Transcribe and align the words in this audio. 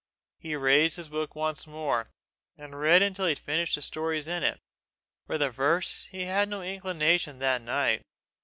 He 0.39 0.55
raised 0.55 0.95
his 0.95 1.09
book 1.09 1.35
once 1.35 1.67
more, 1.67 2.09
and 2.57 2.79
read 2.79 3.03
until 3.03 3.25
he 3.25 3.33
had 3.35 3.37
finished 3.37 3.75
the 3.75 3.83
stories 3.83 4.27
in 4.27 4.41
it: 4.41 4.59
for 5.27 5.37
the 5.37 5.51
verse 5.51 6.05
he 6.09 6.23
had 6.23 6.49
no 6.49 6.63
inclination 6.63 7.37
that 7.37 7.61
night. 7.61 8.01